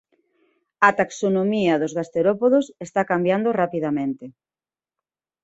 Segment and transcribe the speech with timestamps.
[0.87, 4.25] A taxonomía dos gasterópodos está cambiando rapidamente.